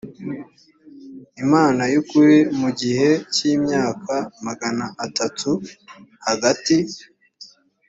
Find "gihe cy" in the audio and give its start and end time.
2.79-3.41